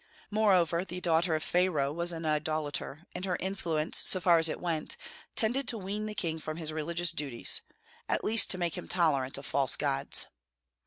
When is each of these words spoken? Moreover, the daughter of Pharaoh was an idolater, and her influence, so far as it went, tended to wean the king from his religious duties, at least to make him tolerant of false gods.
Moreover, 0.31 0.83
the 0.83 0.99
daughter 0.99 1.35
of 1.35 1.43
Pharaoh 1.43 1.93
was 1.93 2.11
an 2.11 2.25
idolater, 2.25 3.05
and 3.13 3.23
her 3.25 3.37
influence, 3.39 4.01
so 4.03 4.19
far 4.19 4.39
as 4.39 4.49
it 4.49 4.59
went, 4.59 4.97
tended 5.35 5.67
to 5.67 5.77
wean 5.77 6.07
the 6.07 6.15
king 6.15 6.39
from 6.39 6.57
his 6.57 6.73
religious 6.73 7.11
duties, 7.11 7.61
at 8.09 8.23
least 8.23 8.49
to 8.49 8.57
make 8.57 8.75
him 8.75 8.87
tolerant 8.87 9.37
of 9.37 9.45
false 9.45 9.75
gods. 9.75 10.25